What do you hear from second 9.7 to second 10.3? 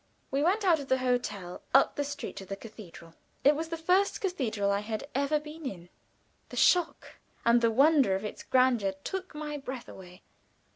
away.